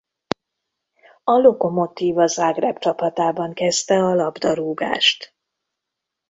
A 1.23 1.31
Lokomotiva 1.31 2.27
Zagreb 2.27 2.77
csapatában 2.79 3.53
kezdte 3.53 3.93
a 3.95 4.13
labdarúgást. 4.13 5.33